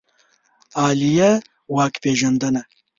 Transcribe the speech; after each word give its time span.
عالیه 0.81 1.31
واک 1.75 1.93
پېژندنه 2.03 2.61